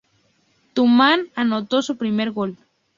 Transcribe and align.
Tumán 0.73 1.27
anotó 1.35 1.83
su 1.83 1.95
primer 1.97 2.31
gol. 2.31 2.57